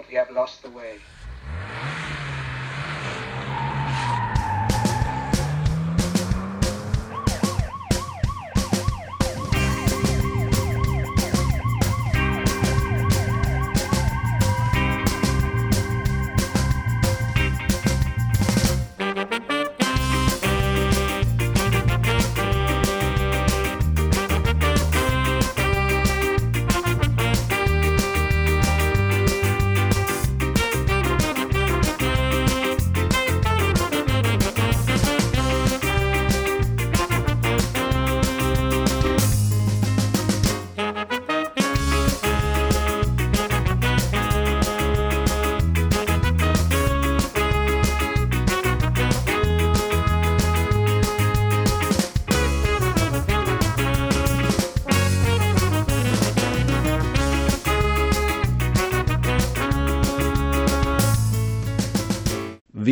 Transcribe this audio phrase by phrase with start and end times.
[0.00, 0.98] but we have lost the way.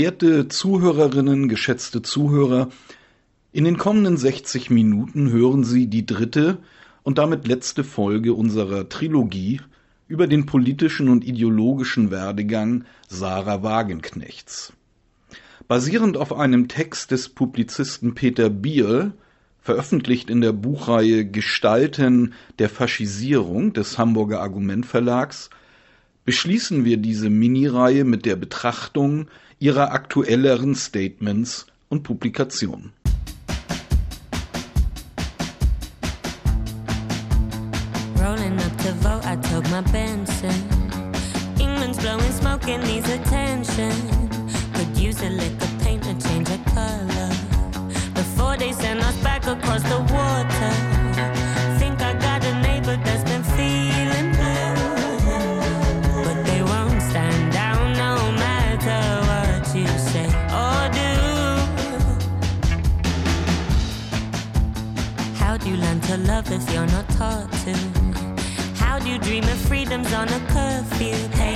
[0.09, 2.71] Werte Zuhörerinnen, geschätzte Zuhörer,
[3.53, 6.57] in den kommenden 60 Minuten hören Sie die dritte
[7.03, 9.61] und damit letzte Folge unserer Trilogie
[10.07, 14.73] über den politischen und ideologischen Werdegang Sarah Wagenknechts.
[15.69, 19.13] Basierend auf einem Text des Publizisten Peter Biel,
[19.61, 25.51] veröffentlicht in der Buchreihe Gestalten der Faschisierung des Hamburger Argumentverlags,
[26.29, 29.29] beschließen wir diese Minireihe mit der Betrachtung
[29.61, 32.93] ihrer aktuelleren Statements und Publikationen.
[38.21, 40.53] Rolling up to vote, I took my Benson.
[41.59, 44.18] England's blowing smoke and needs attention.
[69.89, 71.48] Freedoms on a curfew?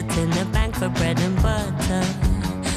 [0.00, 2.04] Visiting the bank for bread and butter.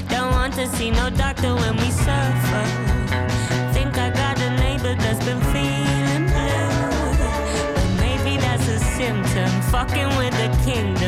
[0.10, 2.64] Don't want to see no doctor when we suffer.
[3.72, 6.68] Think I got a neighbor that's been feeling blue.
[7.76, 9.50] But maybe that's a symptom.
[9.72, 11.03] Fucking with the kingdom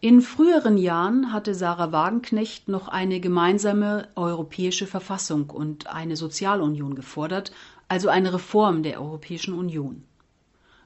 [0.00, 7.52] In früheren Jahren hatte Sarah Wagenknecht noch eine gemeinsame europäische Verfassung und eine Sozialunion gefordert,
[7.88, 10.04] also eine Reform der Europäischen Union.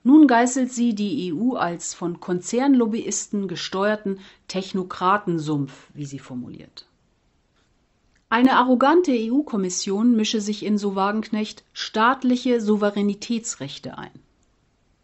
[0.03, 6.87] Nun geißelt sie die EU als von Konzernlobbyisten gesteuerten Technokratensumpf, wie sie formuliert.
[8.33, 14.13] Eine arrogante EU-Kommission mische sich in, so Wagenknecht, staatliche Souveränitätsrechte ein.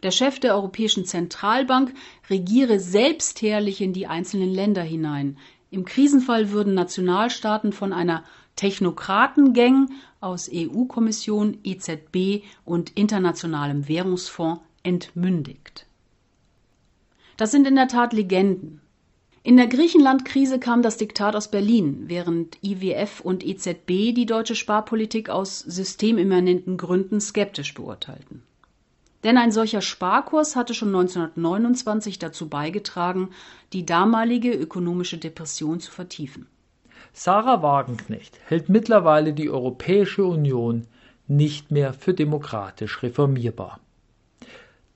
[0.05, 1.93] Der Chef der Europäischen Zentralbank
[2.31, 5.39] regiere selbstherrlich in die einzelnen Länder hinein.
[5.73, 8.23] Im Krisenfall würden Nationalstaaten von einer
[8.55, 9.91] Technokratengang
[10.21, 15.87] aus EU-Kommission, EZB und Internationalem Währungsfonds entmündigt.
[17.37, 18.81] Das sind in der Tat Legenden.
[19.47, 25.31] In der Griechenland-Krise kam das Diktat aus Berlin, während IWF und EZB die deutsche Sparpolitik
[25.31, 28.43] aus systemimmanenten Gründen skeptisch beurteilten.
[29.23, 33.31] Denn ein solcher Sparkurs hatte schon 1929 dazu beigetragen,
[33.73, 36.49] die damalige ökonomische Depression zu vertiefen.
[37.13, 40.89] Sarah Wagenknecht hält mittlerweile die Europäische Union
[41.29, 43.79] nicht mehr für demokratisch reformierbar.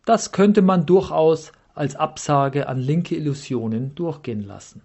[0.05, 4.83] Das könnte man durchaus als Absage an linke Illusionen durchgehen lassen.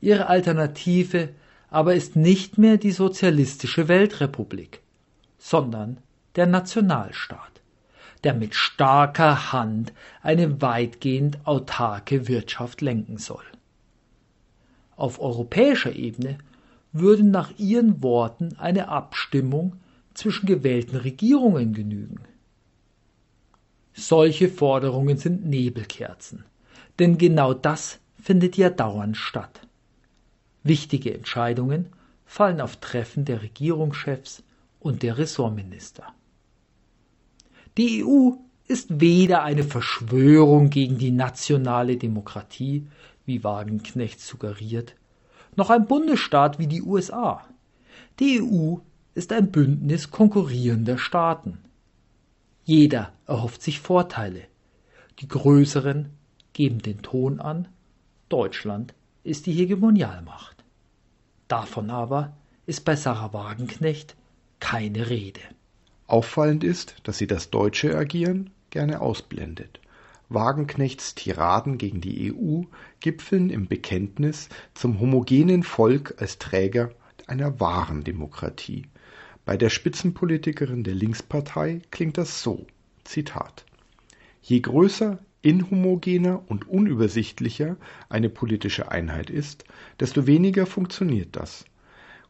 [0.00, 1.30] Ihre Alternative
[1.70, 4.80] aber ist nicht mehr die sozialistische Weltrepublik,
[5.38, 5.98] sondern
[6.36, 7.60] der Nationalstaat,
[8.24, 9.92] der mit starker Hand
[10.22, 13.44] eine weitgehend autarke Wirtschaft lenken soll.
[14.96, 16.38] Auf europäischer Ebene
[16.92, 19.76] würde nach ihren Worten eine Abstimmung
[20.14, 22.20] zwischen gewählten Regierungen genügen.
[24.00, 26.44] Solche Forderungen sind Nebelkerzen,
[27.00, 29.66] denn genau das findet ja dauernd statt.
[30.62, 31.86] Wichtige Entscheidungen
[32.24, 34.44] fallen auf Treffen der Regierungschefs
[34.78, 36.04] und der Ressortminister.
[37.76, 38.34] Die EU
[38.68, 42.86] ist weder eine Verschwörung gegen die nationale Demokratie,
[43.26, 44.94] wie Wagenknecht suggeriert,
[45.56, 47.44] noch ein Bundesstaat wie die USA.
[48.20, 48.76] Die EU
[49.16, 51.58] ist ein Bündnis konkurrierender Staaten.
[52.68, 54.42] Jeder erhofft sich Vorteile.
[55.20, 56.10] Die Größeren
[56.52, 57.66] geben den Ton an,
[58.28, 58.92] Deutschland
[59.24, 60.62] ist die Hegemonialmacht.
[61.48, 62.36] Davon aber
[62.66, 64.16] ist bei Sarah Wagenknecht
[64.60, 65.40] keine Rede.
[66.08, 69.80] Auffallend ist, dass sie das deutsche Agieren gerne ausblendet.
[70.28, 72.64] Wagenknechts Tiraden gegen die EU
[73.00, 76.90] gipfeln im Bekenntnis zum homogenen Volk als Träger
[77.28, 78.84] einer wahren Demokratie.
[79.48, 82.66] Bei der Spitzenpolitikerin der Linkspartei klingt das so:
[83.04, 83.64] Zitat
[84.42, 87.78] Je größer, inhomogener und unübersichtlicher
[88.10, 89.64] eine politische Einheit ist,
[90.00, 91.64] desto weniger funktioniert das.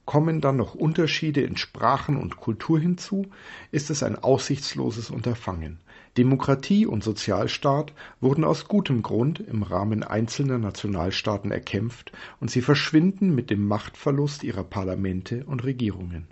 [0.04, 3.26] Kommen dann noch Unterschiede in Sprachen und Kultur hinzu,
[3.72, 5.80] ist es ein aussichtsloses Unterfangen.
[6.16, 13.34] Demokratie und Sozialstaat wurden aus gutem Grund im Rahmen einzelner Nationalstaaten erkämpft und sie verschwinden
[13.34, 16.26] mit dem Machtverlust ihrer Parlamente und Regierungen.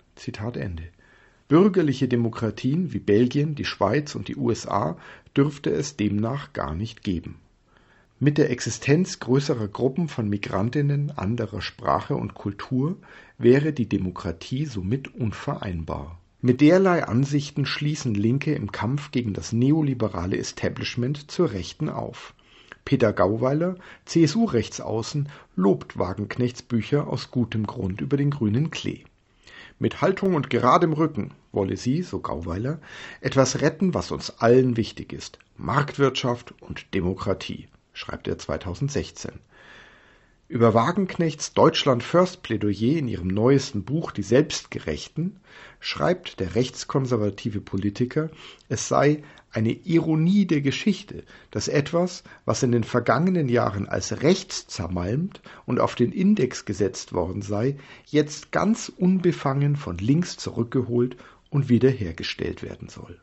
[1.47, 4.97] Bürgerliche Demokratien wie Belgien, die Schweiz und die USA
[5.35, 7.35] dürfte es demnach gar nicht geben.
[8.19, 12.97] Mit der Existenz größerer Gruppen von Migrantinnen anderer Sprache und Kultur
[13.37, 20.37] wäre die Demokratie somit unvereinbar mit derlei Ansichten schließen Linke im Kampf gegen das neoliberale
[20.37, 22.33] Establishment zur Rechten auf.
[22.85, 23.75] Peter Gauweiler,
[24.05, 29.03] CSU-Rechtsaußen, lobt Wagenknechts Bücher aus gutem Grund über den grünen Klee.
[29.79, 32.79] Mit Haltung und geradem Rücken wolle sie, so Gauweiler,
[33.19, 39.31] etwas retten, was uns allen wichtig ist: Marktwirtschaft und Demokratie, schreibt er 2016.
[40.47, 45.41] Über Wagenknechts Deutschland-First-Plädoyer in ihrem neuesten Buch Die Selbstgerechten
[45.79, 48.29] schreibt der rechtskonservative Politiker,
[48.69, 54.67] es sei eine Ironie der Geschichte, dass etwas, was in den vergangenen Jahren als rechts
[54.67, 61.17] zermalmt und auf den Index gesetzt worden sei, jetzt ganz unbefangen von links zurückgeholt
[61.49, 63.19] und wiederhergestellt werden soll.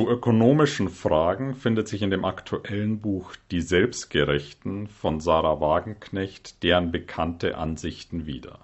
[0.00, 6.90] Zu ökonomischen Fragen findet sich in dem aktuellen Buch Die Selbstgerechten von Sarah Wagenknecht deren
[6.90, 8.60] bekannte Ansichten wieder.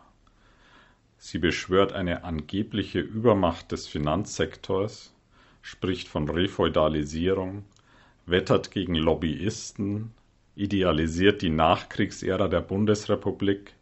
[1.19, 5.13] Sie beschwört eine angebliche Übermacht des Finanzsektors,
[5.61, 7.67] spricht von Refeudalisierung,
[8.25, 10.15] wettert gegen Lobbyisten,
[10.55, 13.75] idealisiert die Nachkriegsära der Bundesrepublik,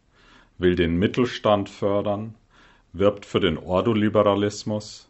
[0.57, 2.35] will den Mittelstand fördern,
[2.91, 5.04] wirbt für den Ordoliberalismus,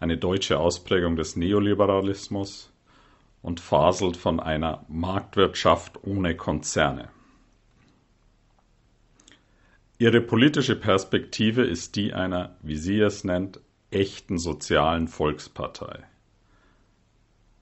[0.00, 2.72] eine deutsche Ausprägung des Neoliberalismus
[3.42, 7.10] und faselt von einer Marktwirtschaft ohne Konzerne.
[9.98, 16.04] Ihre politische Perspektive ist die einer, wie sie es nennt, echten sozialen Volkspartei.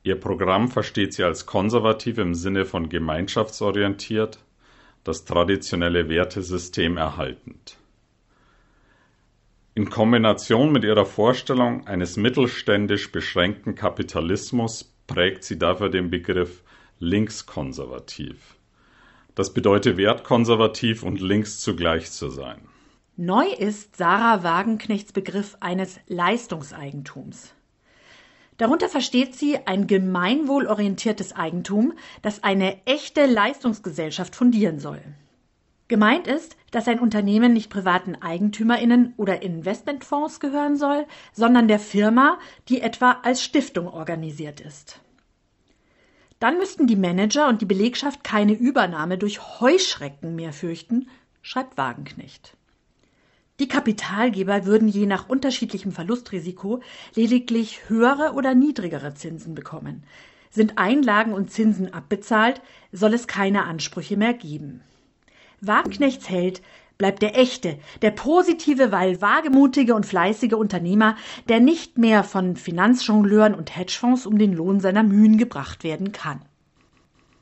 [0.03, 4.39] Ihr Programm versteht sie als konservativ im Sinne von gemeinschaftsorientiert,
[5.03, 7.79] das traditionelle Wertesystem erhaltend.
[9.77, 16.63] In Kombination mit ihrer Vorstellung eines mittelständisch beschränkten Kapitalismus prägt sie dafür den Begriff
[16.99, 18.57] linkskonservativ.
[19.35, 22.63] Das bedeutet wertkonservativ und links zugleich zu sein.
[23.19, 27.53] Neu ist Sarah Wagenknechts Begriff eines Leistungseigentums.
[28.57, 31.93] Darunter versteht sie ein gemeinwohlorientiertes Eigentum,
[32.23, 35.03] das eine echte Leistungsgesellschaft fundieren soll.
[35.89, 42.39] Gemeint ist, dass ein Unternehmen nicht privaten Eigentümerinnen oder Investmentfonds gehören soll, sondern der Firma,
[42.69, 45.01] die etwa als Stiftung organisiert ist.
[46.39, 51.09] Dann müssten die Manager und die Belegschaft keine Übernahme durch Heuschrecken mehr fürchten,
[51.41, 52.59] schreibt Wagenknecht.
[53.59, 56.83] Die Kapitalgeber würden je nach unterschiedlichem Verlustrisiko
[57.15, 60.05] lediglich höhere oder niedrigere Zinsen bekommen.
[60.51, 62.61] Sind Einlagen und Zinsen abbezahlt,
[62.93, 64.83] soll es keine Ansprüche mehr geben.
[65.61, 66.63] Wagenknechts Held
[66.99, 71.17] bleibt der echte, der positive, weil wagemutige und fleißige Unternehmer,
[71.49, 76.41] der nicht mehr von Finanzjongleuren und Hedgefonds um den Lohn seiner Mühen gebracht werden kann.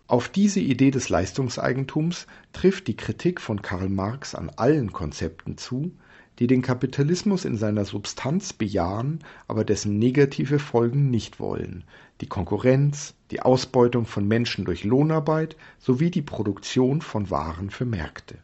[0.06, 5.92] Auf diese Idee des Leistungseigentums trifft die Kritik von Karl Marx an allen Konzepten zu,
[6.38, 11.84] die den Kapitalismus in seiner Substanz bejahen, aber dessen negative Folgen nicht wollen,
[12.20, 18.38] die Konkurrenz, die Ausbeutung von Menschen durch Lohnarbeit sowie die Produktion von Waren für Märkte.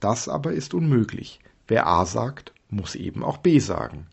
[0.00, 1.40] Das aber ist unmöglich.
[1.66, 4.06] Wer A sagt, muss eben auch B sagen.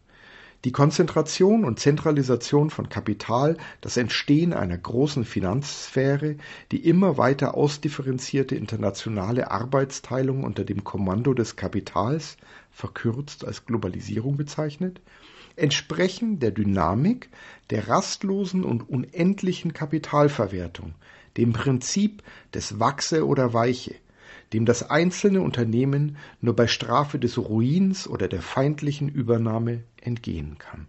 [0.65, 6.37] Die Konzentration und Zentralisation von Kapital, das Entstehen einer großen Finanzsphäre,
[6.71, 12.37] die immer weiter ausdifferenzierte internationale Arbeitsteilung unter dem Kommando des Kapitals,
[12.71, 15.01] verkürzt als Globalisierung bezeichnet,
[15.55, 17.29] entsprechen der Dynamik
[17.69, 20.95] der rastlosen und unendlichen Kapitalverwertung,
[21.37, 22.23] dem Prinzip
[22.55, 23.93] des Wachse oder Weiche,
[24.55, 30.87] dem das einzelne Unternehmen nur bei Strafe des Ruins oder der feindlichen Übernahme entgehen kann.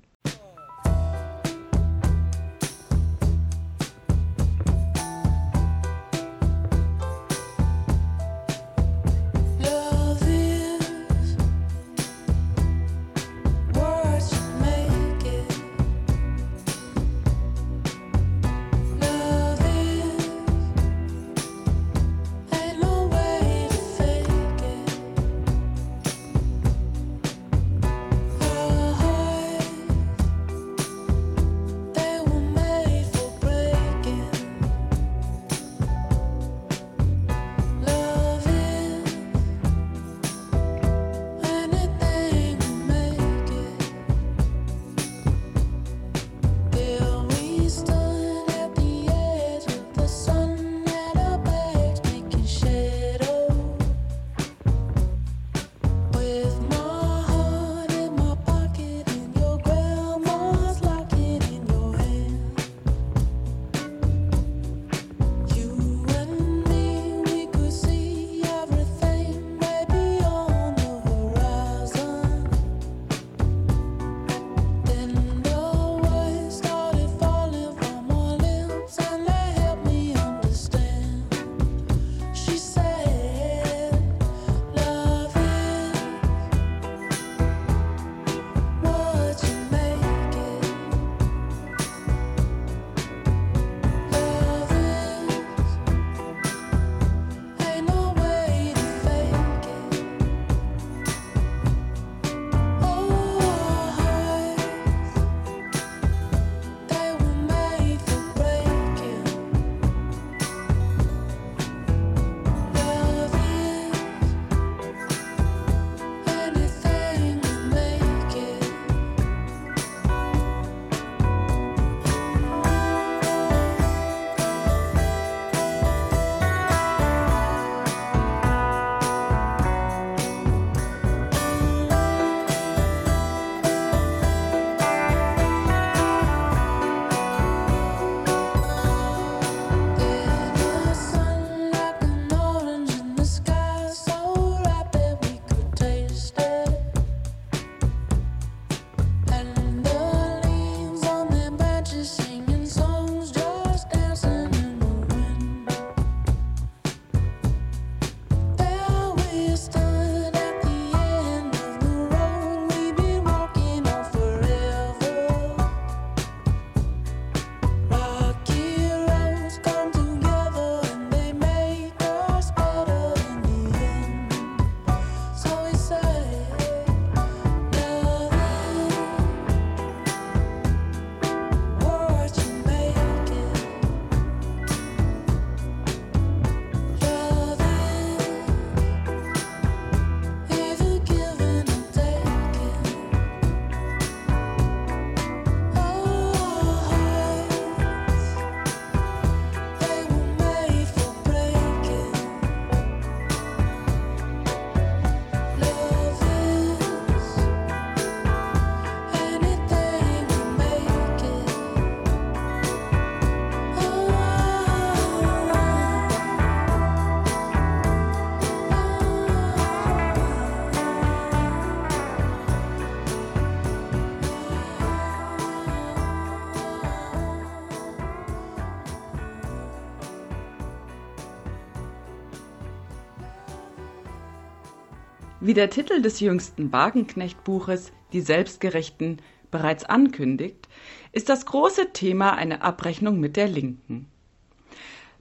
[235.47, 239.19] Wie der Titel des jüngsten Wagenknecht-Buches Die Selbstgerechten
[239.53, 240.67] bereits ankündigt,
[241.13, 244.09] ist das große Thema eine Abrechnung mit der Linken.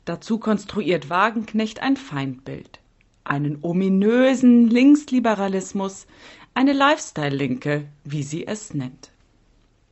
[0.03, 2.79] Dazu konstruiert Wagenknecht ein Feindbild,
[3.23, 6.07] einen ominösen Linksliberalismus,
[6.55, 9.11] eine Lifestyle-Linke, wie sie es nennt.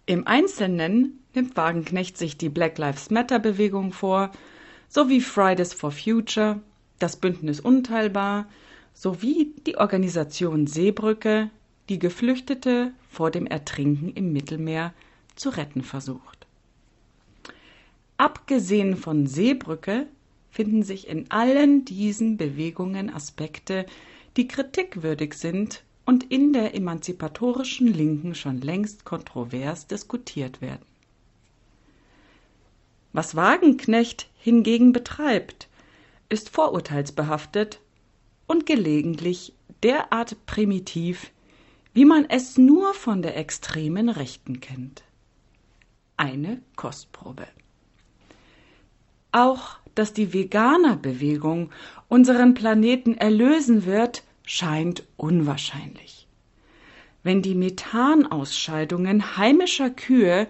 [0.08, 4.32] Im Einzelnen nimmt Wagenknecht sich die Black Lives Matter-Bewegung vor,
[4.90, 6.60] sowie Fridays for Future,
[6.98, 8.48] das Bündnis Unteilbar
[8.94, 11.50] sowie die Organisation Seebrücke,
[11.90, 14.94] die Geflüchtete vor dem Ertrinken im Mittelmeer
[15.36, 16.48] zu retten versucht.
[18.18, 20.08] Abgesehen von Seebrücke
[20.50, 23.86] finden sich in allen diesen Bewegungen Aspekte,
[24.38, 30.86] die kritikwürdig sind und in der emanzipatorischen Linken schon längst kontrovers diskutiert werden.
[33.14, 35.68] Was Wagenknecht hingegen betreibt,
[36.30, 37.80] ist vorurteilsbehaftet
[38.54, 41.32] und gelegentlich derart primitiv,
[41.96, 45.04] wie man es nur von der extremen Rechten kennt.
[46.18, 47.48] Eine Kostprobe.
[49.32, 51.72] Auch, dass die Veganerbewegung
[52.10, 56.28] unseren Planeten erlösen wird, scheint unwahrscheinlich.
[57.24, 60.48] Wenn die Methanausscheidungen heimischer Kühe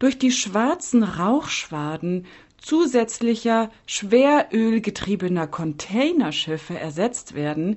[0.00, 2.26] durch die schwarzen Rauchschwaden
[2.64, 7.76] zusätzlicher schwerölgetriebener Containerschiffe ersetzt werden,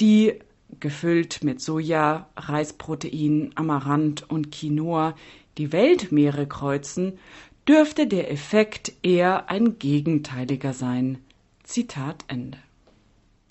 [0.00, 0.34] die
[0.80, 5.16] gefüllt mit Soja, Reisprotein, Amaranth und Quinoa
[5.56, 7.18] die Weltmeere kreuzen,
[7.66, 11.18] dürfte der Effekt eher ein gegenteiliger sein.
[11.64, 12.58] Zitat Ende.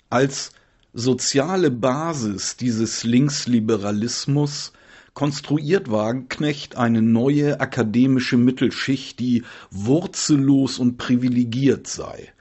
[0.08, 0.52] Als
[0.94, 4.72] soziale Basis dieses Linksliberalismus
[5.18, 12.32] konstruiert Wagenknecht eine neue akademische Mittelschicht, die wurzellos und privilegiert sei,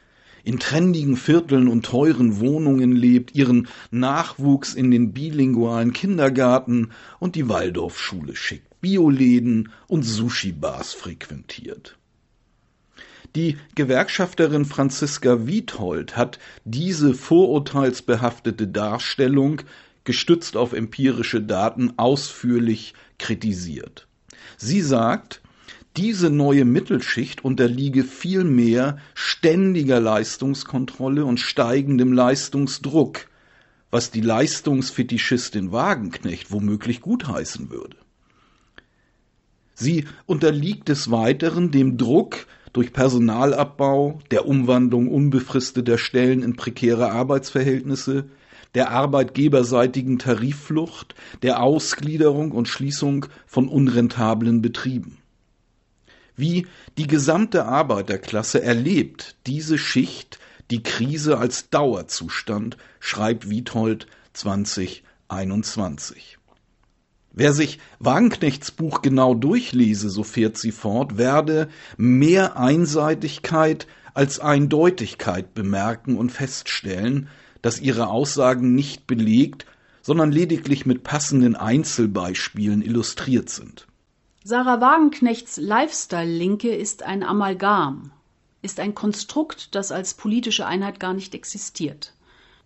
[0.43, 7.49] in trendigen Vierteln und teuren Wohnungen lebt, ihren Nachwuchs in den bilingualen Kindergarten und die
[7.49, 11.97] Waldorfschule schickt, Bioläden und Sushi-Bars frequentiert.
[13.35, 19.63] Die Gewerkschafterin Franziska Wiethold hat diese vorurteilsbehaftete Darstellung
[20.07, 24.07] gestützt auf empirische Daten ausführlich kritisiert.
[24.57, 25.41] Sie sagt,
[25.97, 33.27] diese neue Mittelschicht unterliege vielmehr ständiger Leistungskontrolle und steigendem Leistungsdruck,
[33.91, 37.97] was die Leistungsfetischistin Wagenknecht womöglich gutheißen würde.
[39.73, 48.29] Sie unterliegt des Weiteren dem Druck durch Personalabbau, der Umwandlung unbefristeter Stellen in prekäre Arbeitsverhältnisse,
[48.75, 55.17] der arbeitgeberseitigen Tarifflucht, der Ausgliederung und Schließung von unrentablen Betrieben.
[56.35, 66.37] Wie die gesamte Arbeiterklasse erlebt diese Schicht die Krise als Dauerzustand, schreibt Wiethold 2021.
[67.31, 75.53] Wer sich Wagenknechts Buch genau durchlese, so fährt sie fort, werde mehr Einseitigkeit als Eindeutigkeit
[75.53, 77.29] bemerken und feststellen,
[77.67, 79.65] dass ihre Aussagen nicht belegt,
[80.01, 83.87] sondern lediglich mit passenden Einzelbeispielen illustriert sind.
[84.41, 88.13] Sarah Wagenknechts Lifestyle-Linke ist ein Amalgam,
[88.61, 92.13] ist ein Konstrukt, das als politische Einheit gar nicht existiert.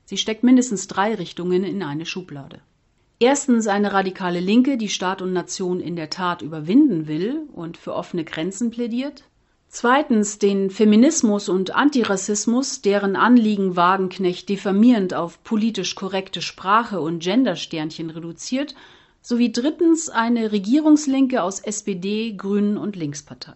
[0.06, 2.60] Sie steckt mindestens drei Richtungen in eine Schublade.
[3.18, 7.96] Erstens eine radikale Linke, die Staat und Nation in der Tat überwinden will und für
[7.96, 9.24] offene Grenzen plädiert.
[9.74, 18.10] Zweitens den Feminismus und Antirassismus, deren Anliegen Wagenknecht diffamierend auf politisch korrekte Sprache und Gendersternchen
[18.10, 18.76] reduziert,
[19.22, 23.54] sowie drittens eine Regierungslinke aus SPD, Grünen und Linkspartei.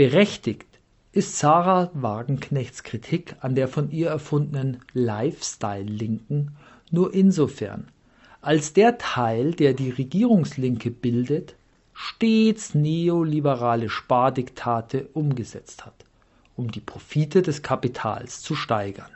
[0.00, 0.80] Berechtigt
[1.12, 6.56] ist Sarah Wagenknechts Kritik an der von ihr erfundenen Lifestyle-Linken
[6.90, 7.88] nur insofern,
[8.40, 11.54] als der Teil, der die Regierungslinke bildet,
[11.92, 16.06] stets neoliberale Spardiktate umgesetzt hat,
[16.56, 19.10] um die Profite des Kapitals zu steigern.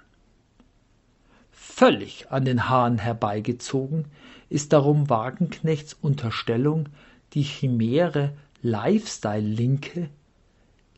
[1.50, 4.04] Völlig an den Haaren herbeigezogen
[4.50, 6.90] ist darum Wagenknechts Unterstellung,
[7.32, 10.10] die Chimäre Lifestyle-Linke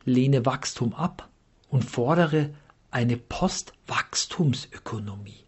[0.07, 1.29] lehne Wachstum ab
[1.69, 2.55] und fordere
[2.91, 5.45] eine Postwachstumsökonomie.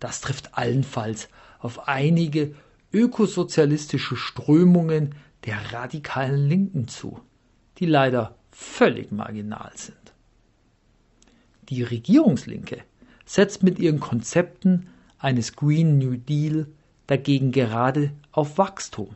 [0.00, 2.54] Das trifft allenfalls auf einige
[2.92, 7.20] ökosozialistische Strömungen der radikalen Linken zu,
[7.78, 9.96] die leider völlig marginal sind.
[11.68, 12.82] Die Regierungslinke
[13.24, 16.66] setzt mit ihren Konzepten eines Green New Deal
[17.06, 19.14] dagegen gerade auf Wachstum,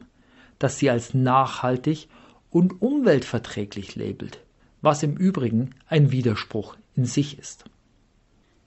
[0.58, 2.08] das sie als nachhaltig
[2.50, 4.40] und umweltverträglich labelt,
[4.82, 7.64] was im Übrigen ein Widerspruch in sich ist.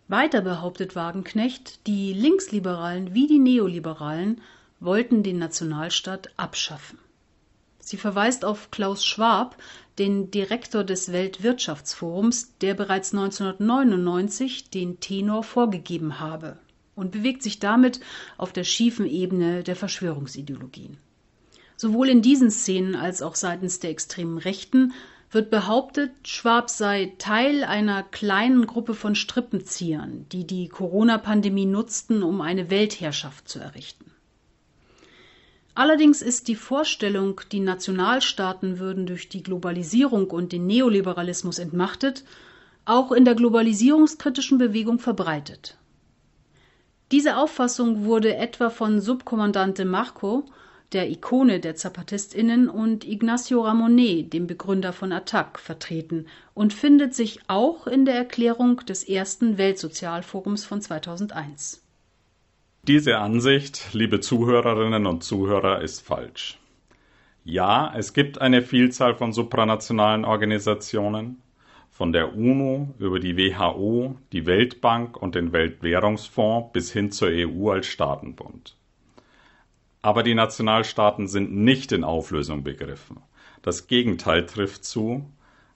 [0.07, 4.41] Weiter behauptet Wagenknecht, die Linksliberalen wie die Neoliberalen
[4.79, 6.99] wollten den Nationalstaat abschaffen.
[7.79, 9.57] Sie verweist auf Klaus Schwab,
[9.99, 16.57] den Direktor des Weltwirtschaftsforums, der bereits 1999 den Tenor vorgegeben habe
[16.95, 17.99] und bewegt sich damit
[18.37, 20.97] auf der schiefen Ebene der Verschwörungsideologien.
[21.83, 24.93] Sowohl in diesen Szenen als auch seitens der extremen Rechten
[25.31, 32.39] wird behauptet, Schwab sei Teil einer kleinen Gruppe von Strippenziehern, die die Corona-Pandemie nutzten, um
[32.39, 34.11] eine Weltherrschaft zu errichten.
[35.75, 42.23] Allerdings ist die Vorstellung, die Nationalstaaten würden durch die Globalisierung und den Neoliberalismus entmachtet,
[42.85, 45.77] auch in der globalisierungskritischen Bewegung verbreitet.
[47.11, 50.45] Diese Auffassung wurde etwa von Subkommandante Marco,
[50.93, 57.39] der Ikone der ZapatistInnen, und Ignacio Ramonet, dem Begründer von ATTAC, vertreten und findet sich
[57.47, 61.83] auch in der Erklärung des ersten Weltsozialforums von 2001.
[62.85, 66.59] Diese Ansicht, liebe Zuhörerinnen und Zuhörer, ist falsch.
[67.45, 71.41] Ja, es gibt eine Vielzahl von supranationalen Organisationen,
[71.91, 77.69] von der UNO über die WHO, die Weltbank und den Weltwährungsfonds bis hin zur EU
[77.69, 78.75] als Staatenbund.
[80.03, 83.21] Aber die Nationalstaaten sind nicht in Auflösung begriffen.
[83.61, 85.25] Das Gegenteil trifft zu,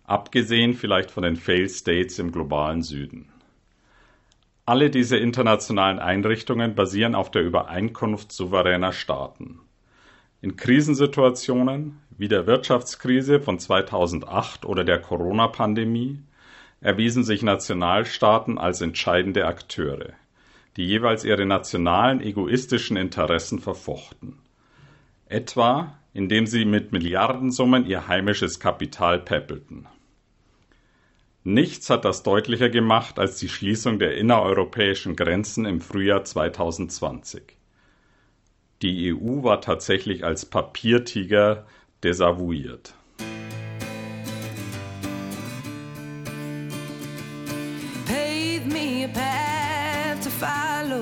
[0.03, 3.29] abgesehen vielleicht von den Failed States im globalen Süden.
[4.65, 9.61] Alle diese internationalen Einrichtungen basieren auf der Übereinkunft souveräner Staaten.
[10.41, 16.19] In Krisensituationen wie der Wirtschaftskrise von 2008 oder der Corona-Pandemie
[16.81, 20.13] erwiesen sich Nationalstaaten als entscheidende Akteure,
[20.77, 24.37] die jeweils ihre nationalen egoistischen Interessen verfochten.
[25.25, 29.85] Etwa indem sie mit Milliardensummen ihr heimisches Kapital peppelten.
[31.43, 37.43] Nichts hat das deutlicher gemacht als die Schließung der innereuropäischen Grenzen im Frühjahr 2020.
[38.81, 41.67] Die EU war tatsächlich als Papiertiger
[42.03, 42.95] desavouiert.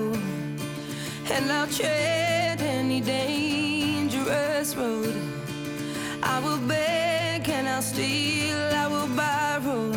[0.04, 5.16] And I'll tread any dangerous road.
[6.24, 9.92] I will beg and I'll steal, I will borrow.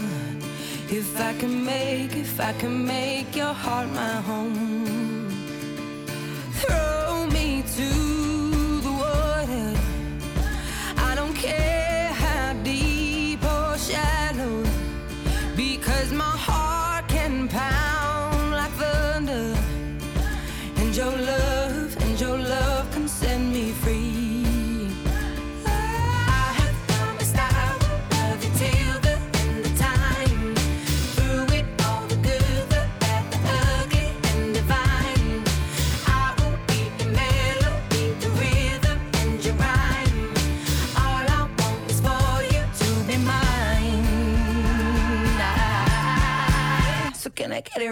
[0.91, 5.28] If I can make, if I can make your heart my home.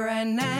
[0.06, 0.55] Can I get it right now?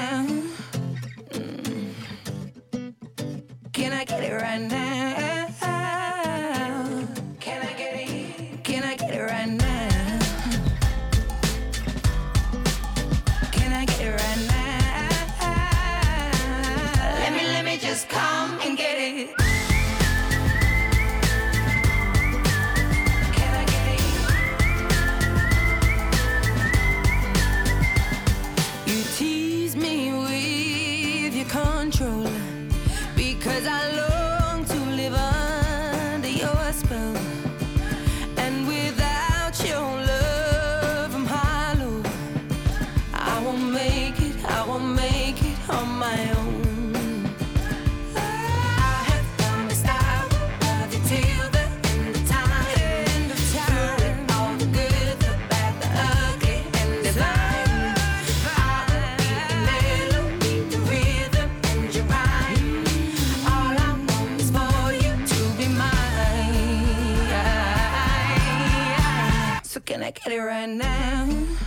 [70.06, 71.65] I get it right now?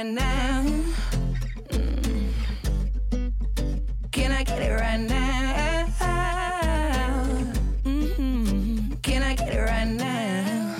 [0.00, 0.64] Right now?
[1.68, 2.32] Mm.
[4.10, 5.86] Can I get it right now?
[7.84, 9.02] Mhm.
[9.02, 10.76] Can I get it right now?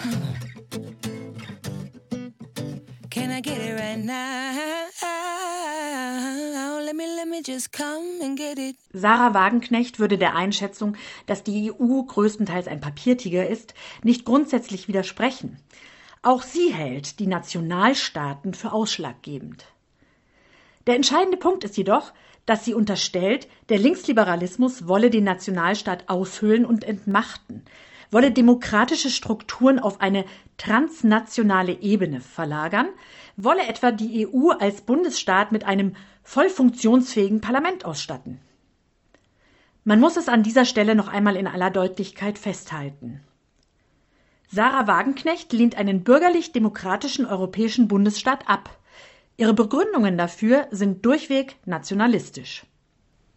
[3.11, 4.87] Can I get it right now?
[6.83, 8.77] Let me, let me just come and get it.
[8.95, 10.97] Sarah Wagenknecht würde der Einschätzung,
[11.27, 15.59] dass die EU größtenteils ein Papiertiger ist, nicht grundsätzlich widersprechen.
[16.23, 19.65] Auch sie hält die Nationalstaaten für ausschlaggebend.
[20.87, 22.13] Der entscheidende Punkt ist jedoch,
[22.45, 27.65] dass sie unterstellt, der Linksliberalismus wolle den Nationalstaat aushöhlen und entmachten,
[28.11, 30.27] wolle demokratische Strukturen auf eine
[30.59, 32.89] transnationale Ebene verlagern,
[33.37, 38.41] wolle etwa die EU als Bundesstaat mit einem voll funktionsfähigen Parlament ausstatten.
[39.85, 43.23] Man muss es an dieser Stelle noch einmal in aller Deutlichkeit festhalten.
[44.53, 48.81] Sarah Wagenknecht lehnt einen bürgerlich-demokratischen europäischen Bundesstaat ab.
[49.37, 52.67] Ihre Begründungen dafür sind durchweg nationalistisch.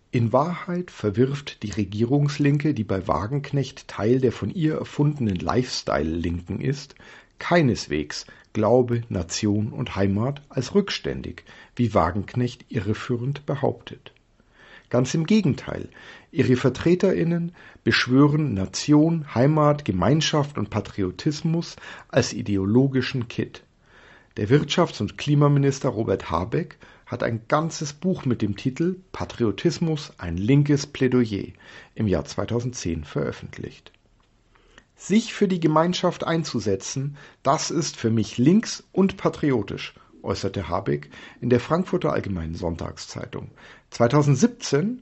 [0.09, 6.95] In Wahrheit verwirft die Regierungslinke, die bei Wagenknecht Teil der von ihr erfundenen Lifestyle-Linken ist,
[7.37, 11.43] keineswegs Glaube, Nation und Heimat als rückständig,
[11.75, 14.12] wie Wagenknecht irreführend behauptet.
[14.93, 15.89] Ganz im Gegenteil,
[16.31, 21.77] ihre Vertreterinnen beschwören Nation, Heimat, Gemeinschaft und Patriotismus
[22.09, 23.63] als ideologischen Kitt.
[24.37, 26.77] Der Wirtschafts- und Klimaminister Robert Habeck
[27.07, 31.53] hat ein ganzes Buch mit dem Titel Patriotismus ein linkes Plädoyer
[31.95, 33.91] im Jahr 2010 veröffentlicht.
[34.95, 41.09] Sich für die Gemeinschaft einzusetzen, das ist für mich links und patriotisch, äußerte Habeck
[41.41, 43.51] in der Frankfurter Allgemeinen Sonntagszeitung.
[43.91, 45.01] 2017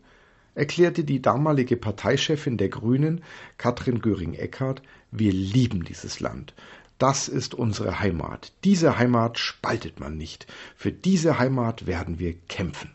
[0.55, 3.23] erklärte die damalige Parteichefin der Grünen,
[3.57, 6.53] Katrin Göring-Eckardt, wir lieben dieses Land.
[6.97, 8.53] Das ist unsere Heimat.
[8.63, 10.45] Diese Heimat spaltet man nicht.
[10.75, 12.91] Für diese Heimat werden wir kämpfen.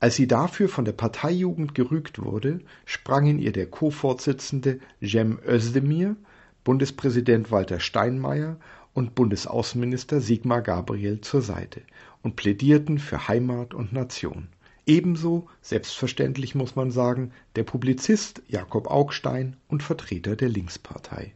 [0.00, 6.16] Als sie dafür von der Parteijugend gerügt wurde, sprangen ihr der Co-Vorsitzende Cem Özdemir,
[6.62, 8.58] Bundespräsident Walter Steinmeier
[8.94, 11.82] und Bundesaußenminister Sigmar Gabriel zur Seite
[12.22, 14.48] und plädierten für Heimat und Nation.
[14.86, 21.34] Ebenso, selbstverständlich muss man sagen, der Publizist Jakob Augstein und Vertreter der Linkspartei.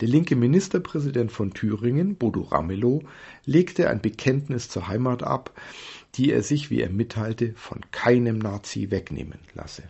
[0.00, 3.02] Der linke Ministerpräsident von Thüringen, Bodo Ramelow,
[3.44, 5.52] legte ein Bekenntnis zur Heimat ab,
[6.16, 9.84] die er sich, wie er mitteilte, von keinem Nazi wegnehmen lasse.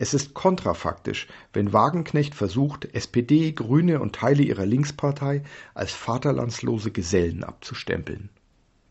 [0.00, 5.42] Es ist kontrafaktisch, wenn Wagenknecht versucht, SPD, Grüne und Teile ihrer Linkspartei
[5.74, 8.30] als vaterlandslose Gesellen abzustempeln.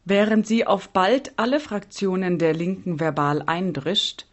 [0.05, 4.27] Während sie auf bald alle Fraktionen der Linken verbal eindrischt,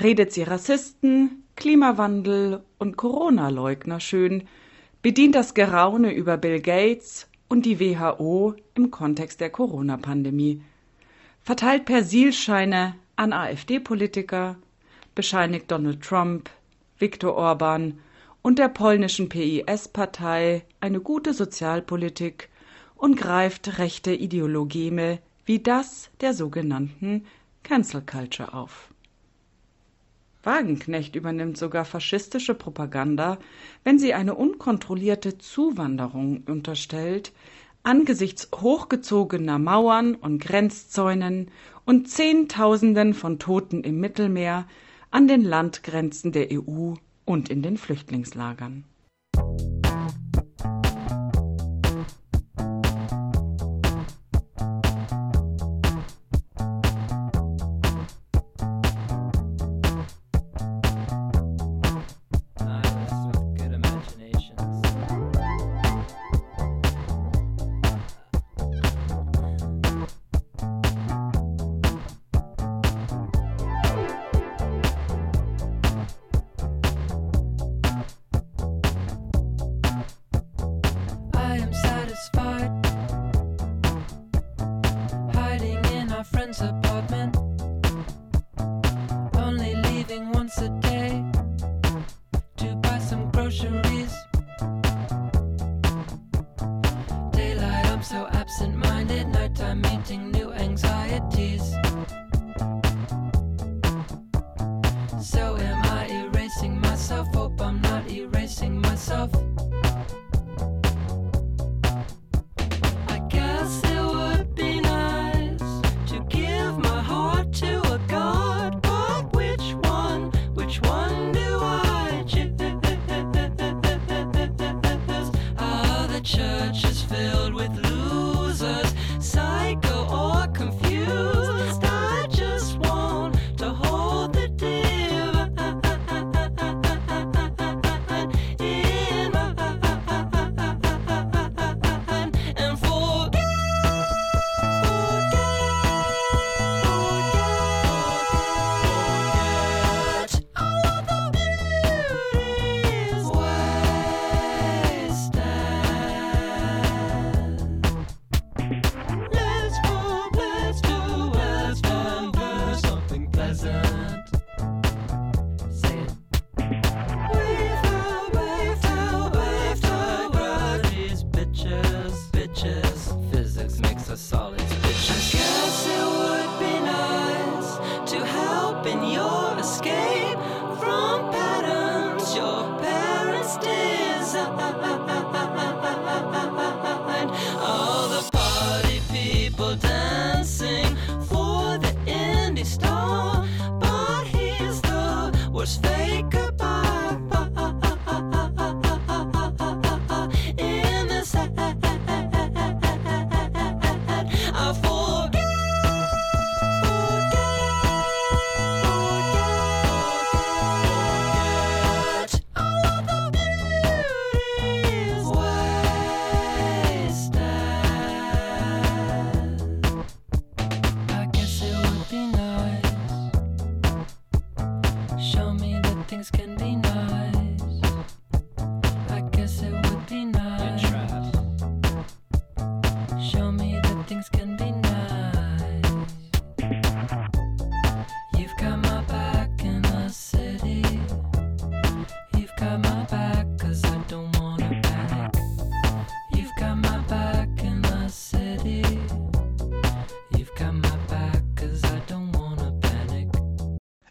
[0.00, 4.44] redet sie Rassisten, Klimawandel und Corona-Leugner schön,
[5.02, 10.62] bedient das Geraune über Bill Gates und die WHO im Kontext der Corona-Pandemie,
[11.42, 14.56] verteilt Persilscheine an AfD-Politiker,
[15.16, 16.48] bescheinigt Donald Trump,
[16.96, 17.98] Viktor Orban
[18.42, 22.48] und der polnischen PIS-Partei eine gute Sozialpolitik
[22.94, 27.24] und greift rechte Ideologeme wie das der sogenannten
[27.64, 28.92] Cancel Culture auf.
[30.44, 33.38] Wagenknecht übernimmt sogar faschistische Propaganda,
[33.82, 37.32] wenn sie eine unkontrollierte Zuwanderung unterstellt,
[37.82, 41.50] angesichts hochgezogener Mauern und Grenzzäunen
[41.84, 44.66] und Zehntausenden von Toten im Mittelmeer,
[45.10, 46.94] an den Landgrenzen der EU
[47.24, 48.84] und in den Flüchtlingslagern.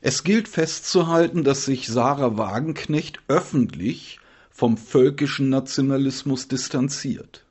[0.07, 4.19] Es gilt festzuhalten, dass sich Sarah Wagenknecht öffentlich
[4.51, 7.43] vom völkischen Nationalismus distanziert.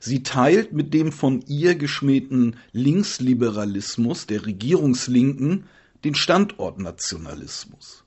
[0.00, 5.66] Sie teilt mit dem von ihr geschmähten Linksliberalismus der Regierungslinken
[6.02, 8.02] den Standortnationalismus.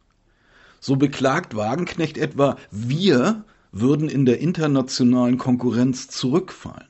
[0.82, 6.90] So beklagt Wagenknecht etwa, wir würden in der internationalen Konkurrenz zurückfallen.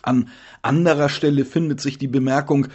[0.00, 0.30] An
[0.62, 2.68] anderer Stelle findet sich die Bemerkung,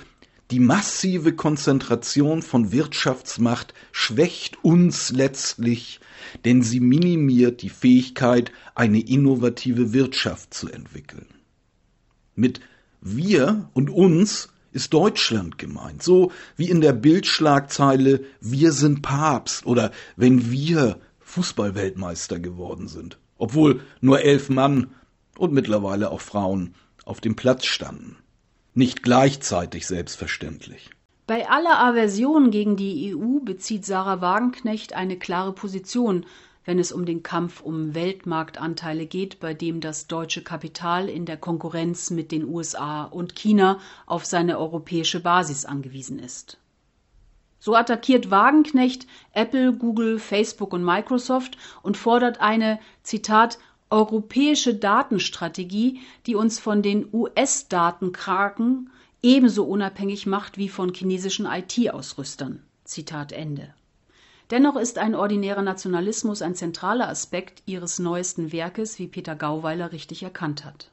[0.51, 5.99] die massive Konzentration von Wirtschaftsmacht schwächt uns letztlich,
[6.43, 11.27] denn sie minimiert die Fähigkeit, eine innovative Wirtschaft zu entwickeln.
[12.35, 12.59] Mit
[13.01, 19.91] wir und uns ist Deutschland gemeint, so wie in der Bildschlagzeile Wir sind Papst oder
[20.15, 24.91] wenn wir Fußballweltmeister geworden sind, obwohl nur elf Mann
[25.37, 26.75] und mittlerweile auch Frauen
[27.05, 28.17] auf dem Platz standen.
[28.77, 30.89] Nicht gleichzeitig selbstverständlich.
[31.27, 36.25] Bei aller Aversion gegen die EU bezieht Sarah Wagenknecht eine klare Position,
[36.65, 41.37] wenn es um den Kampf um Weltmarktanteile geht, bei dem das deutsche Kapital in der
[41.37, 46.57] Konkurrenz mit den USA und China auf seine europäische Basis angewiesen ist.
[47.59, 53.57] So attackiert Wagenknecht Apple, Google, Facebook und Microsoft und fordert eine, Zitat,
[53.89, 58.89] europäische Datenstrategie, die uns von den US-Datenkraken
[59.21, 62.61] ebenso unabhängig macht wie von chinesischen IT-Ausrüstern.
[62.83, 63.73] Zitat Ende.
[64.51, 70.21] Dennoch ist ein ordinärer Nationalismus ein zentraler Aspekt ihres neuesten Werkes, wie Peter Gauweiler richtig
[70.21, 70.91] erkannt hat.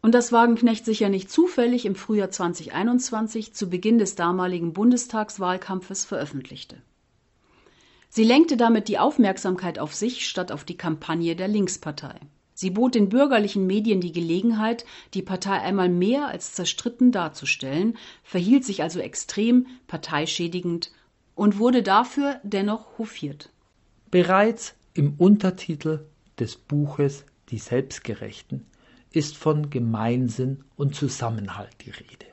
[0.00, 6.78] Und das Wagenknecht sicher nicht zufällig im Frühjahr 2021 zu Beginn des damaligen Bundestagswahlkampfes veröffentlichte.
[8.14, 12.14] Sie lenkte damit die Aufmerksamkeit auf sich statt auf die Kampagne der Linkspartei.
[12.52, 14.84] Sie bot den bürgerlichen Medien die Gelegenheit,
[15.14, 20.92] die Partei einmal mehr als zerstritten darzustellen, verhielt sich also extrem parteischädigend
[21.34, 23.48] und wurde dafür dennoch hofiert.
[24.10, 26.04] Bereits im Untertitel
[26.38, 28.66] des Buches Die Selbstgerechten
[29.10, 32.26] ist von Gemeinsinn und Zusammenhalt die Rede.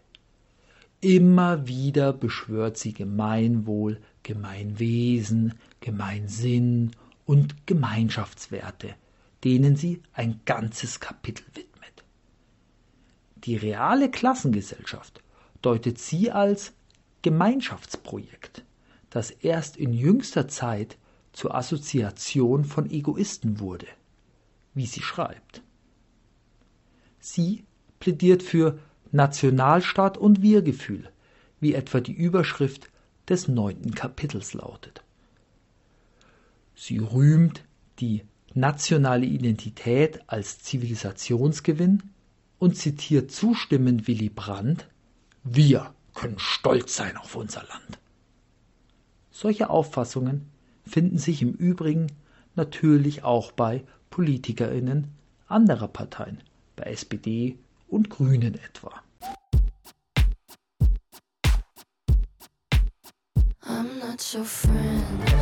[1.01, 6.91] Immer wieder beschwört sie Gemeinwohl, Gemeinwesen, Gemeinsinn
[7.25, 8.95] und Gemeinschaftswerte,
[9.43, 12.03] denen sie ein ganzes Kapitel widmet.
[13.35, 15.21] Die reale Klassengesellschaft
[15.61, 16.73] deutet sie als
[17.21, 18.63] Gemeinschaftsprojekt,
[19.09, 20.97] das erst in jüngster Zeit
[21.33, 23.87] zur Assoziation von Egoisten wurde,
[24.73, 25.61] wie sie schreibt.
[27.19, 27.63] Sie
[27.99, 28.79] plädiert für
[29.11, 31.09] Nationalstaat und Wir-Gefühl,
[31.59, 32.89] wie etwa die Überschrift
[33.27, 35.03] des neunten Kapitels lautet.
[36.81, 37.65] Sie rühmt
[37.99, 38.23] die
[38.53, 42.03] nationale Identität als Zivilisationsgewinn
[42.57, 44.87] und zitiert zustimmend Willy Brandt
[45.43, 47.99] Wir können stolz sein auf unser Land.
[49.29, 50.49] Solche Auffassungen
[50.85, 52.07] finden sich im Übrigen
[52.55, 55.09] natürlich auch bei Politikerinnen
[55.47, 56.41] anderer Parteien,
[56.77, 57.57] bei SPD
[57.89, 58.93] und Grünen etwa.
[63.65, 65.38] I'm not your friend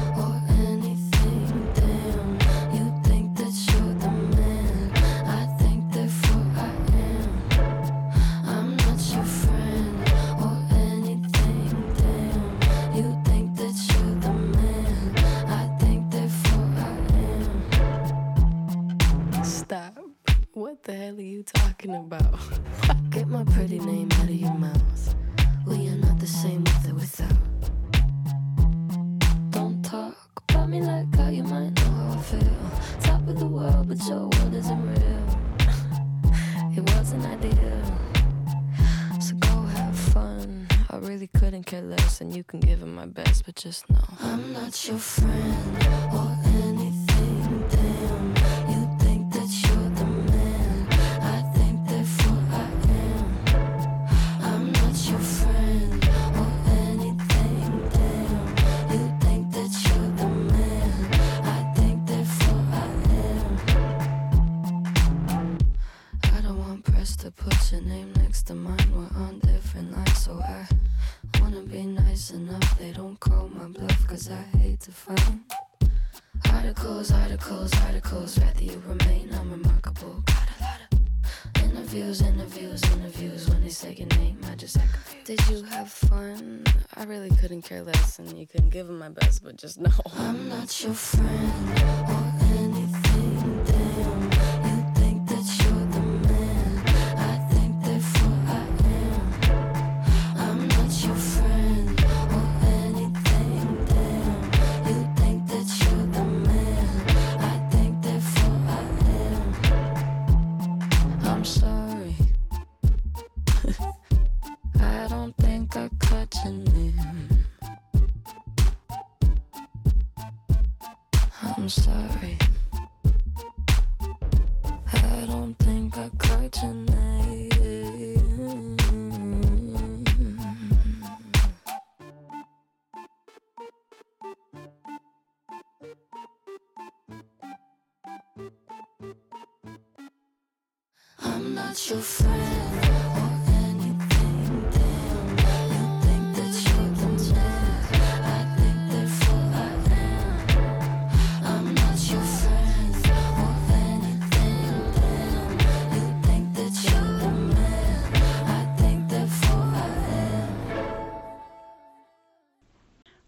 [87.67, 89.91] care less, and you couldn't give it my best, but just know.
[90.17, 92.36] I'm not your friend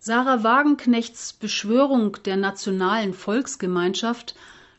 [0.09, 4.33] Sarah Wagenknechts Beschwörung der nationalen Volksgemeinschaft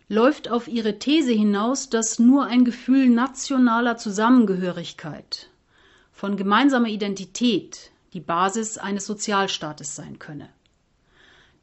[0.08, 5.48] läuft auf ihre These hinaus, dass nur ein Gefühl nationaler Zusammengehörigkeit,
[6.12, 10.48] von gemeinsamer Identität die Basis eines Sozialstaates sein könne.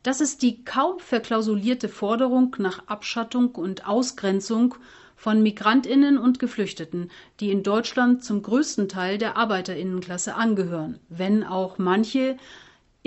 [0.02, 4.76] Das ist die kaum verklausulierte Forderung nach Abschattung und Ausgrenzung
[5.18, 7.12] von Migrantinnen und Geflüchteten,
[7.42, 12.38] die in Deutschland zum größten Teil der Arbeiterinnenklasse angehören, wenn auch manche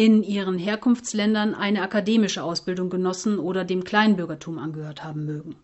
[0.01, 5.57] in ihren Herkunftsländern eine akademische Ausbildung genossen oder dem Kleinbürgertum angehört haben mögen.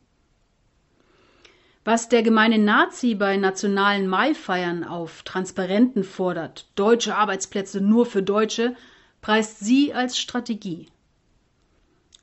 [1.86, 8.76] Was der gemeine Nazi bei nationalen Maifeiern auf Transparenten fordert, deutsche Arbeitsplätze nur für Deutsche,
[9.22, 10.90] preist sie als Strategie.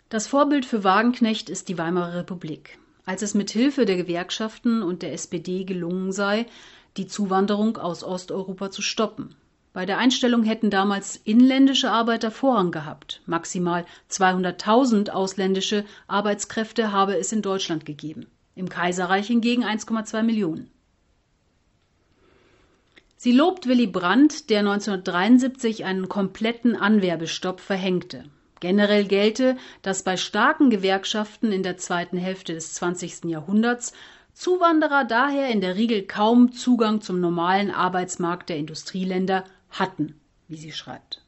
[0.09, 5.01] Das Vorbild für Wagenknecht ist die Weimarer Republik, als es mit Hilfe der Gewerkschaften und
[5.01, 6.45] der SPD gelungen sei,
[6.95, 9.33] die Zuwanderung aus Osteuropa zu stoppen.
[9.73, 13.23] Bei der Einstellung hätten damals inländische Arbeiter Vorrang gehabt.
[13.25, 18.27] Maximal 200.000 ausländische Arbeitskräfte habe es in Deutschland gegeben.
[18.53, 20.69] Im Kaiserreich hingegen 1,2 Millionen.
[23.17, 28.25] Sie lobt Willy Brandt, der 1973 einen kompletten Anwerbestopp verhängte.
[28.59, 33.25] Generell gelte, dass bei starken Gewerkschaften in der zweiten Hälfte des 20.
[33.25, 33.93] Jahrhunderts
[34.33, 39.45] Zuwanderer daher in der Regel kaum Zugang zum normalen Arbeitsmarkt der Industrieländer
[39.79, 41.21] hatten, wie sie schreibt.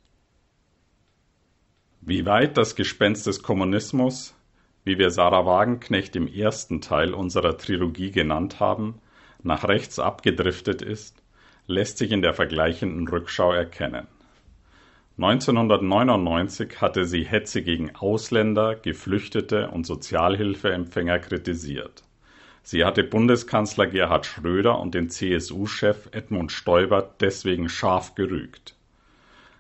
[2.01, 4.35] Wie weit das Gespenst des Kommunismus,
[4.83, 9.01] wie wir Sarah Wagenknecht im ersten Teil unserer Trilogie genannt haben,
[9.41, 11.21] nach rechts abgedriftet ist,
[11.67, 14.07] lässt sich in der vergleichenden Rückschau erkennen.
[15.17, 22.03] 1999 hatte sie Hetze gegen Ausländer, Geflüchtete und Sozialhilfeempfänger kritisiert.
[22.67, 28.73] Sie hatte Bundeskanzler Gerhard Schröder und den CSU-Chef Edmund Stoiber deswegen scharf gerügt.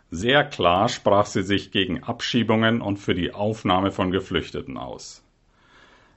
[0.09, 5.23] Sehr klar sprach sie sich gegen Abschiebungen und für die Aufnahme von Geflüchteten aus.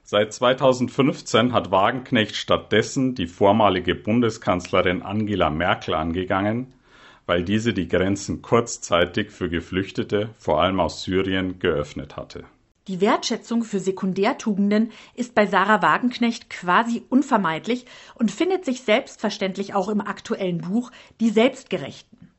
[0.01, 6.73] Seit 2015 hat Wagenknecht stattdessen die vormalige Bundeskanzlerin Angela Merkel angegangen,
[7.27, 12.45] weil diese die Grenzen kurzzeitig für Geflüchtete, vor allem aus Syrien, geöffnet hatte.
[12.89, 17.85] Die Wertschätzung für Sekundärtugenden ist bei Sarah Wagenknecht quasi unvermeidlich
[18.15, 22.31] und findet sich selbstverständlich auch im aktuellen Buch Die Selbstgerechten.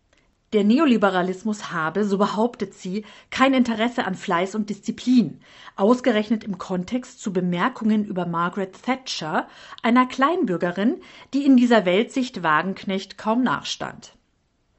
[0.52, 5.38] Der Neoliberalismus habe, so behauptet sie, kein Interesse an Fleiß und Disziplin,
[5.76, 9.46] ausgerechnet im Kontext zu Bemerkungen über Margaret Thatcher,
[9.84, 11.00] einer Kleinbürgerin,
[11.32, 14.16] die in dieser Weltsicht Wagenknecht kaum nachstand.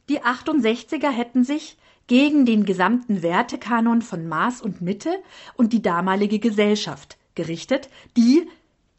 [0.09, 1.77] Die 68er hätten sich,
[2.11, 5.11] gegen den gesamten Wertekanon von Maß und Mitte
[5.55, 7.87] und die damalige Gesellschaft gerichtet,
[8.17, 8.49] die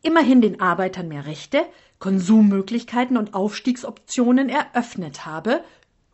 [0.00, 1.66] immerhin den Arbeitern mehr Rechte,
[1.98, 5.62] Konsummöglichkeiten und Aufstiegsoptionen eröffnet habe,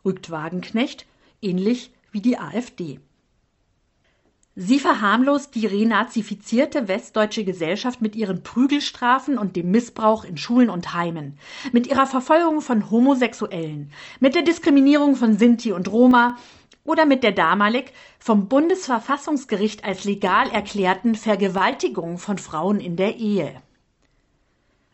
[0.03, 1.05] rügt Wagenknecht,
[1.41, 2.99] ähnlich wie die AfD.
[4.57, 10.93] Sie verharmlost die renazifizierte westdeutsche Gesellschaft mit ihren Prügelstrafen und dem Missbrauch in Schulen und
[10.93, 11.37] Heimen,
[11.71, 16.35] mit ihrer Verfolgung von Homosexuellen, mit der Diskriminierung von Sinti und Roma
[16.83, 23.61] oder mit der damalig vom Bundesverfassungsgericht als legal erklärten Vergewaltigung von Frauen in der Ehe.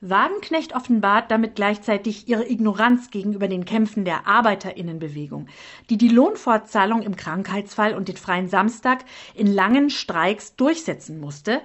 [0.01, 5.47] Wagenknecht offenbart damit gleichzeitig ihre Ignoranz gegenüber den Kämpfen der Arbeiterinnenbewegung,
[5.89, 11.61] die die Lohnfortzahlung im Krankheitsfall und den freien Samstag in langen Streiks durchsetzen musste,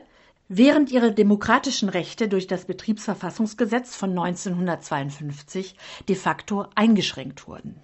[0.48, 5.76] während ihre demokratischen Rechte durch das Betriebsverfassungsgesetz von 1952
[6.08, 7.82] de facto eingeschränkt wurden.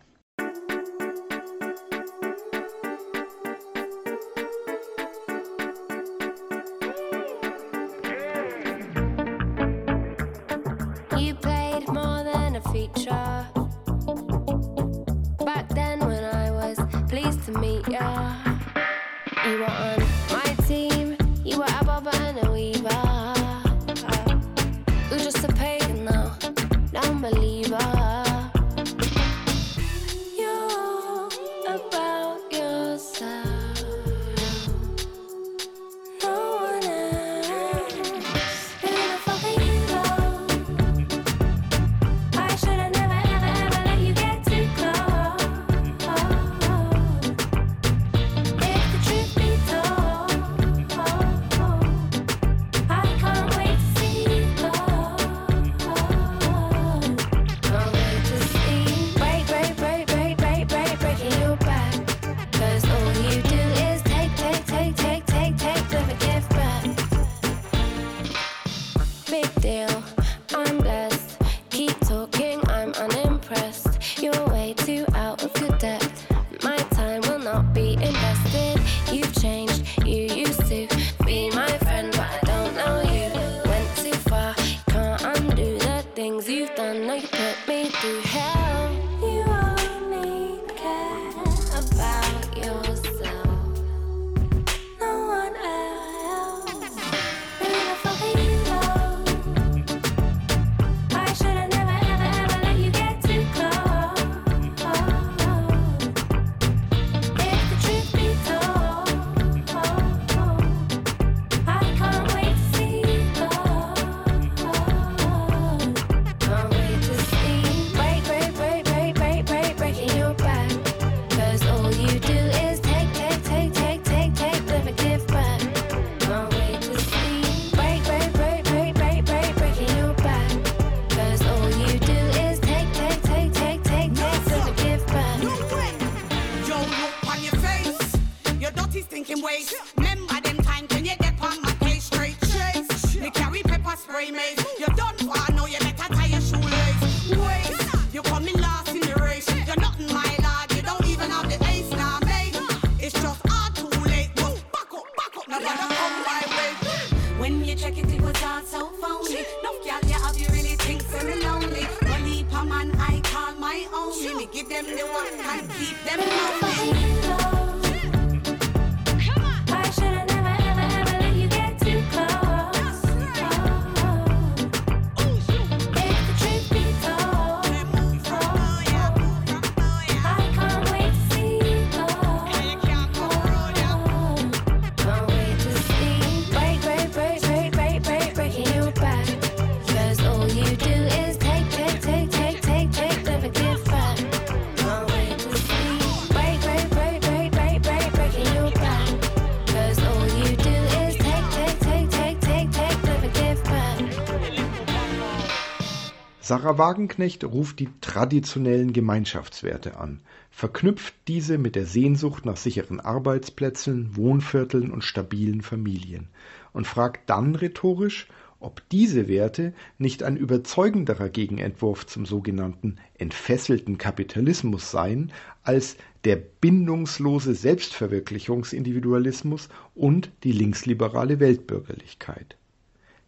[206.49, 214.15] Sarah Wagenknecht ruft die traditionellen Gemeinschaftswerte an, verknüpft diese mit der Sehnsucht nach sicheren Arbeitsplätzen,
[214.15, 216.29] Wohnvierteln und stabilen Familien
[216.73, 218.29] und fragt dann rhetorisch,
[218.61, 225.33] ob diese Werte nicht ein überzeugenderer Gegenentwurf zum sogenannten entfesselten Kapitalismus seien
[225.65, 232.57] als der bindungslose Selbstverwirklichungsindividualismus und die linksliberale Weltbürgerlichkeit.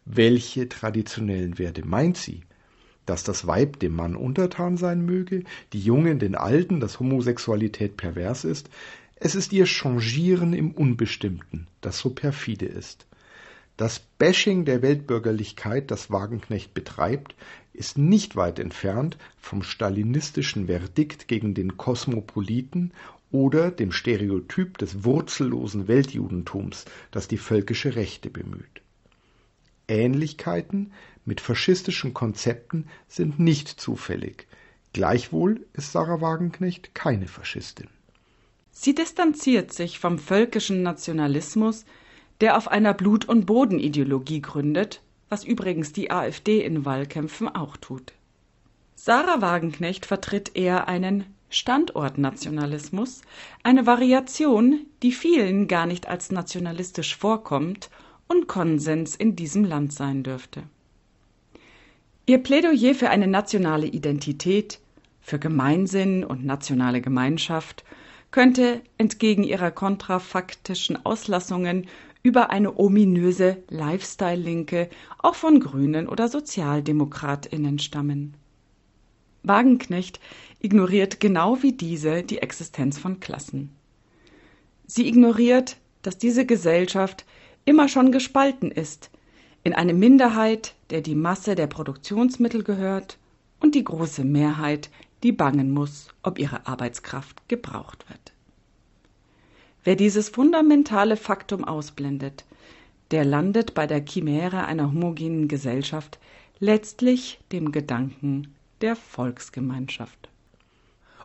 [0.05, 2.45] Welche traditionellen Werte meint sie?
[3.09, 8.45] Dass das Weib dem Mann untertan sein möge, die Jungen den Alten, dass Homosexualität pervers
[8.45, 8.69] ist?
[9.17, 13.07] Es ist ihr Changieren im Unbestimmten, das so perfide ist.
[13.79, 17.35] Das Bashing der Weltbürgerlichkeit, das Wagenknecht betreibt,
[17.73, 22.93] ist nicht weit entfernt vom stalinistischen Verdikt gegen den Kosmopoliten
[23.31, 28.83] oder dem Stereotyp des wurzellosen Weltjudentums, das die völkische Rechte bemüht.
[29.89, 30.93] Ähnlichkeiten
[31.29, 34.47] mit faschistischen Konzepten sind nicht zufällig.
[34.95, 37.89] Gleichwohl ist Sarah Wagenknecht keine Faschistin.
[38.71, 41.85] Sie distanziert sich vom völkischen Nationalismus,
[42.41, 48.15] der auf einer Blut- und Bodenideologie gründet, was übrigens die AfD in Wahlkämpfen auch tut.
[48.95, 53.21] Sarah Wagenknecht vertritt eher einen Standortnationalismus,
[53.63, 57.91] eine Variation, die vielen gar nicht als nationalistisch vorkommt
[58.29, 60.63] und Konsens in diesem Land sein dürfte.
[62.29, 64.81] Ihr Plädoyer für eine nationale Identität,
[65.23, 67.85] für Gemeinsinn und nationale Gemeinschaft
[68.31, 71.87] könnte entgegen ihrer kontrafaktischen Auslassungen
[72.23, 78.35] über eine ominöse Lifestyle-Linke auch von Grünen oder Sozialdemokratinnen stammen.
[79.43, 80.21] Wagenknecht
[80.61, 83.75] ignoriert genau wie diese die Existenz von Klassen.
[84.87, 87.25] Sie ignoriert, dass diese Gesellschaft
[87.65, 89.09] immer schon gespalten ist
[89.65, 93.19] in eine Minderheit, der die Masse der Produktionsmittel gehört,
[93.61, 94.91] und die große Mehrheit,
[95.23, 98.33] die bangen muss, ob ihre Arbeitskraft gebraucht wird.
[99.85, 102.45] Wer dieses fundamentale Faktum ausblendet,
[103.11, 106.19] der landet bei der Chimäre einer homogenen Gesellschaft
[106.61, 110.29] letztlich dem Gedanken der Volksgemeinschaft.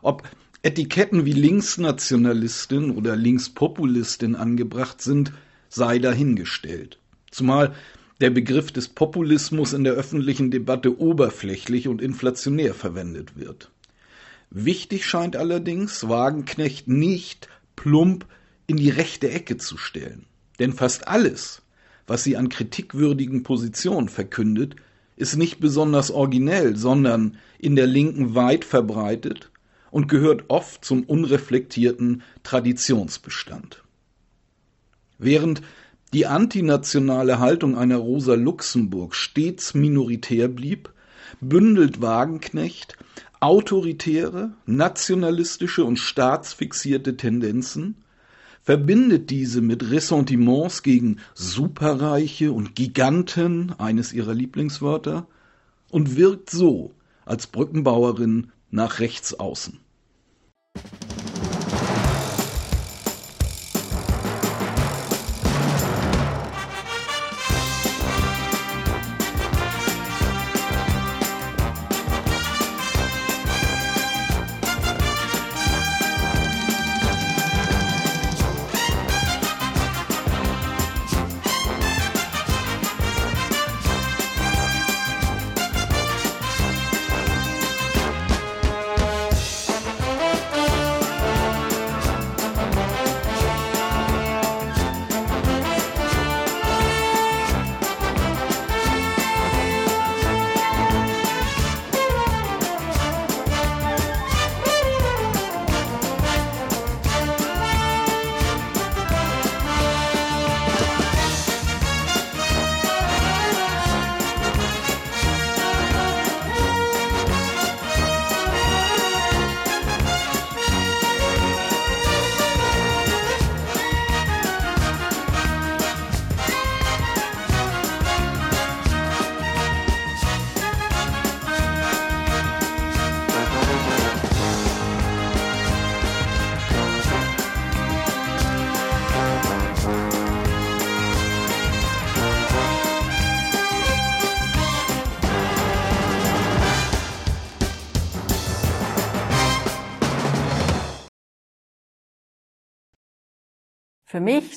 [0.02, 0.22] Ob
[0.62, 5.32] Etiketten wie Linksnationalistin oder Linkspopulistin angebracht sind,
[5.68, 6.98] sei dahingestellt.
[7.30, 7.74] Zumal
[8.20, 13.70] der Begriff des Populismus in der öffentlichen Debatte oberflächlich und inflationär verwendet wird.
[14.50, 18.26] Wichtig scheint allerdings, Wagenknecht nicht plump
[18.66, 20.26] in die rechte Ecke zu stellen.
[20.58, 21.62] Denn fast alles,
[22.06, 24.76] was sie an kritikwürdigen Positionen verkündet,
[25.16, 29.50] ist nicht besonders originell, sondern in der Linken weit verbreitet
[29.90, 33.82] und gehört oft zum unreflektierten Traditionsbestand.
[35.18, 35.62] Während
[36.14, 40.90] die antinationale Haltung einer Rosa Luxemburg stets minoritär blieb,
[41.40, 42.96] bündelt Wagenknecht
[43.40, 47.96] autoritäre, nationalistische und staatsfixierte Tendenzen,
[48.62, 55.26] verbindet diese mit Ressentiments gegen Superreiche und Giganten, eines ihrer Lieblingswörter,
[55.90, 56.94] und wirkt so
[57.26, 59.80] als Brückenbauerin nach rechts außen.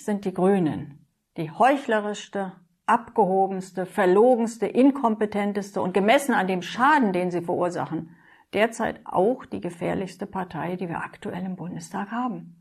[0.08, 1.06] Sind die Grünen
[1.38, 2.54] die heuchlerischste,
[2.86, 8.16] abgehobenste, verlogenste, inkompetenteste und gemessen an dem Schaden, den sie verursachen,
[8.54, 12.57] derzeit auch die gefährlichste Partei, die wir aktuell im Bundestag haben.